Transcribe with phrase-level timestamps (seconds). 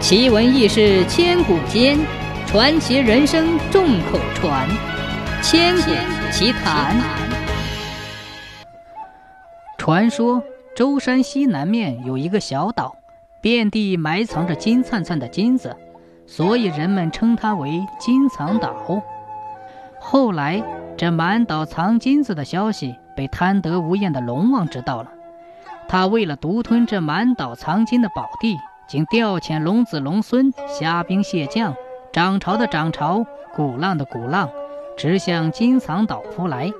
[0.00, 1.98] 奇闻异事千古间，
[2.46, 4.66] 传奇人生众口传。
[5.42, 5.90] 千古
[6.32, 6.96] 奇谈。
[9.76, 10.42] 传说
[10.74, 12.96] 舟山西南面有一个小岛，
[13.42, 15.76] 遍地埋藏着金灿灿的金子，
[16.26, 18.74] 所以人们称它为金藏岛。
[20.00, 20.62] 后来，
[20.96, 25.10] 这满岛藏金子的消息被贪得无厌的龙王知道了。
[25.88, 28.56] 他为了独吞这满岛藏金的宝地，
[28.90, 31.76] 竟调遣龙子龙孙、虾兵蟹将、
[32.12, 34.50] 涨潮的涨潮、鼓浪的鼓浪，
[34.96, 36.72] 直向金藏岛扑来。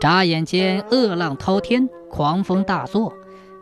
[0.00, 3.12] 眨眼间，恶浪滔天，狂风大作，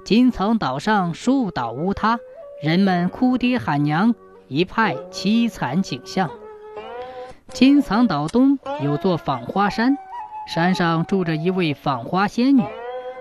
[0.03, 2.19] 金藏岛上树倒屋塌，
[2.63, 4.15] 人们哭爹喊娘，
[4.47, 6.31] 一派凄惨景象。
[7.49, 9.99] 金藏岛东有座访花山，
[10.47, 12.63] 山上住着一位访花仙女。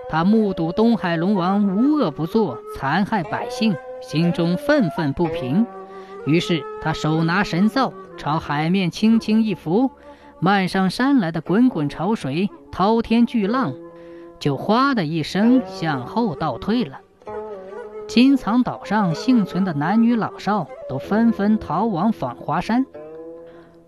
[0.08, 5.66] 她目睹东海龙王无恶不作，残害百姓，心中愤愤不平。
[6.26, 9.90] 于是他手拿神皂，朝海面轻轻一拂，
[10.40, 13.72] 漫上山来的滚滚潮水、滔天巨浪，
[14.38, 17.00] 就哗的一声向后倒退了。
[18.06, 22.86] 金藏岛上幸存的男女老少都纷纷逃往访花山。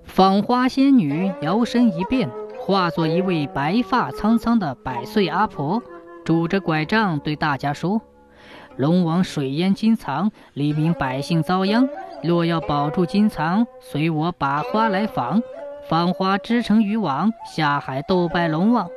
[0.04, 5.82] 访花仙女摇身一变，化作一位白发苍苍的百岁阿婆。
[6.24, 8.02] 拄着拐杖对大家说
[8.76, 11.88] ：“龙王水淹金藏，黎民百姓遭殃。
[12.22, 15.42] 若要保住金藏，随我把花来访，
[15.88, 18.88] 访花织成渔网，下海斗败龙王。”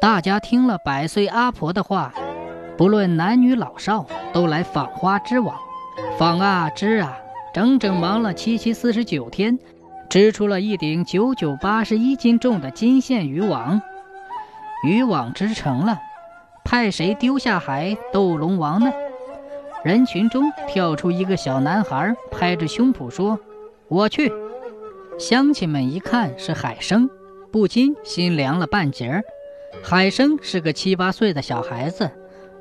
[0.00, 2.12] 大家听了百岁阿婆的话，
[2.76, 5.56] 不论男女老少，都来访花织网。
[6.18, 7.18] 访啊织啊，
[7.52, 9.58] 整整忙了七七四十九天，
[10.08, 13.82] 织出了一顶九九八十一斤重的金线渔网。
[14.84, 15.98] 渔网织成了。
[16.64, 18.92] 派谁丢下海斗龙王呢？
[19.82, 23.38] 人群中跳出一个小男孩，拍着胸脯说
[23.88, 24.32] ：“我去。”
[25.18, 27.08] 乡亲们一看是海生，
[27.50, 29.22] 不禁心凉了半截儿。
[29.82, 32.10] 海生是个七八岁的小孩子，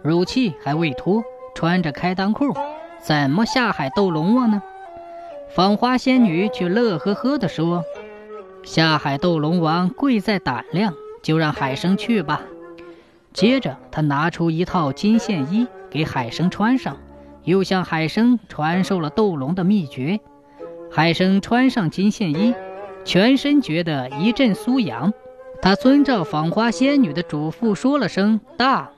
[0.02, 1.24] 乳气还未脱，
[1.54, 2.54] 穿着开裆裤，
[3.02, 4.62] 怎么下海斗龙王呢？
[5.50, 7.84] 访花仙女却乐呵呵地说
[8.64, 12.42] ：“下海斗龙王贵在胆量，就让海生去吧。”
[13.34, 16.98] 接着，他拿出一套金线衣给海生穿上，
[17.44, 20.20] 又向海生传授了斗龙的秘诀。
[20.92, 22.54] 海生穿上金线衣，
[23.06, 25.14] 全身觉得一阵酥痒。
[25.62, 28.90] 他遵照访花仙女的嘱咐说了声“大”，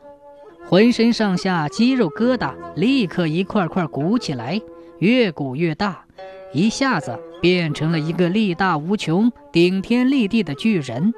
[0.69, 4.61] 浑身上下肌肉疙瘩立刻一块块鼓起来，
[4.99, 6.05] 越鼓越大，
[6.53, 11.13] 一下子变成了一个力大无穷、顶天立地的巨人。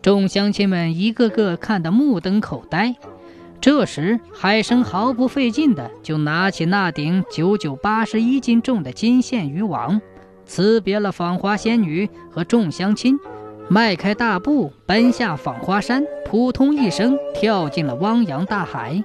[0.00, 2.94] 众乡亲们一个个看得目瞪口呆。
[3.60, 10.00] 这时，海生毫不费劲地就拿起那顶九九八十一斤重的金线渔网，
[10.46, 13.18] 辞别了访花仙女和众乡亲，
[13.68, 19.02] 迈开大步奔下访花山，扑通一声跳进了汪洋大海。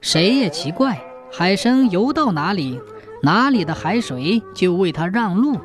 [0.00, 1.00] 谁也奇怪，
[1.30, 2.80] 海生游到哪里，
[3.22, 5.60] 哪里的海水就为他让路。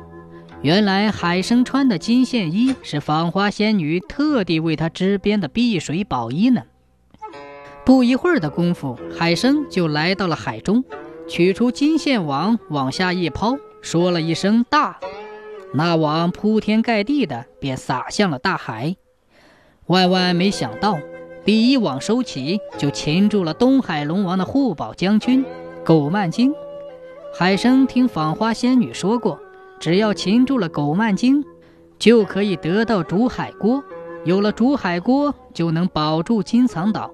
[0.62, 6.62] 原来海生穿的金线衣是访花仙女特地为他织编的碧水宝衣呢。
[7.82, 10.84] 不一会儿的功夫，海生就来到了海中，
[11.26, 15.00] 取出金线网往下一抛，说了一声“大”，
[15.72, 18.96] 那网铺天盖地的便撒向了大海。
[19.86, 20.98] 万万没想到，
[21.42, 25.42] 第一网收起就擒住了东海龙王的护宝将军
[25.82, 26.52] 狗曼精。
[27.34, 29.40] 海生听访花仙女说过。
[29.80, 31.42] 只要擒住了狗曼精，
[31.98, 33.82] 就可以得到竹海锅。
[34.24, 37.10] 有了竹海锅，就能保住金藏岛。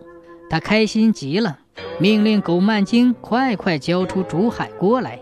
[0.51, 1.61] 他开心极了，
[2.01, 5.21] 命令狗曼精快快交出竹海锅来。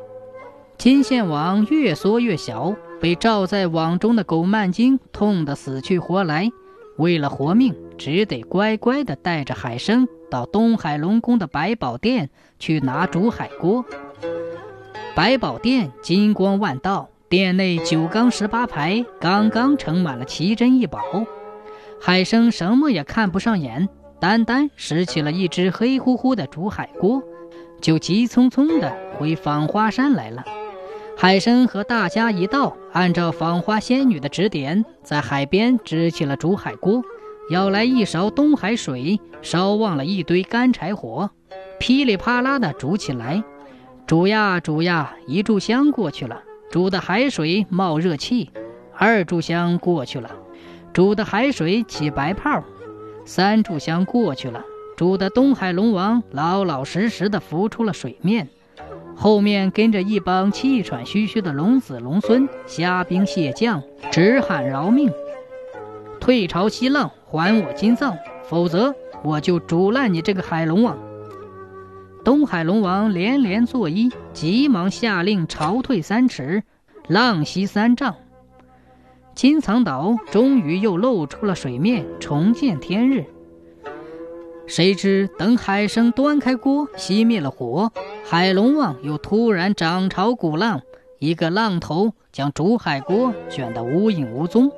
[0.79, 6.51] 金线网越缩越小，被罩在网中的狗曼精痛得死去活来。
[6.97, 13.85] 为了活命，只得乖乖地带着海生到东海龙宫的百宝殿去拿竹海锅。
[15.15, 17.11] 百宝殿金光万道。
[17.35, 21.01] 店内九缸十八排，刚刚盛满了奇珍异宝。
[22.01, 23.89] 海生什么也看不上眼，
[24.21, 27.21] 单单拾起了一只黑乎乎的竹海锅，
[27.81, 30.45] 就急匆匆地回访花山来了。
[31.19, 37.03] 海生和大家一道，按照访花仙女的指点，在海边支起了竹海锅，
[37.51, 41.29] 舀来一勺东海水，烧旺了一堆干柴火，
[41.81, 43.43] 噼里啪啦地煮起来。
[44.07, 46.41] 煮呀煮呀，一炷香过去了。
[46.75, 48.51] 煮的海水冒热气，
[48.97, 50.29] 二炷香过去了，
[50.93, 52.65] 煮的海水起白泡，
[53.25, 54.61] 三炷香过去了，
[54.97, 58.49] 煮的东海龙王老老实实的浮出了水面，
[59.15, 63.81] 后面跟着一帮气喘吁吁的龙子龙孙，虾兵蟹将，
[64.11, 65.13] 直喊饶命
[66.19, 68.19] ：“退朝西浪，还我金藏，
[68.49, 68.93] 否则
[69.23, 70.99] 我就煮烂你这个海龙王！”
[72.25, 76.63] 东海龙王连连作揖，急忙下令潮退三尺，
[77.07, 78.17] 浪息三丈。
[79.35, 83.27] 金藏岛终于又露出了水面，重见天日。
[84.67, 87.93] 谁知等海生端开锅，熄灭了火，
[88.25, 90.81] 海龙王又突然涨潮鼓浪，
[91.19, 94.73] 一个浪头将煮海锅卷得无影无踪。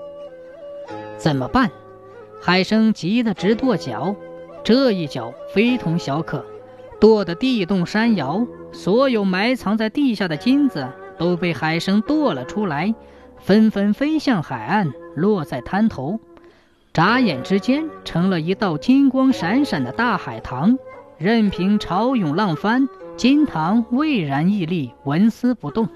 [1.16, 1.70] 怎么办？
[2.42, 4.16] 海生急得直跺脚，
[4.64, 6.44] 这一脚非同小可。
[6.98, 10.88] 跺得地动山摇，所有埋藏在地下的金子
[11.18, 12.94] 都被海生跺了出来，
[13.38, 16.18] 纷纷飞向海岸，落在滩头，
[16.92, 20.78] 眨眼之间成了一道金光闪闪的大海棠。
[21.18, 25.88] 任凭潮涌浪翻，金塘巍然屹立，纹丝不动。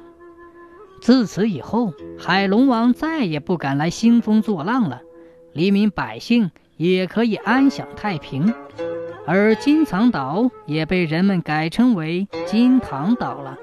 [1.02, 5.02] 自此以后，海龙王再也不敢来兴风作浪了，
[5.52, 8.54] 黎民百姓也可以安享太平。
[9.32, 13.56] 而金藏岛也被人们改称为金堂岛了。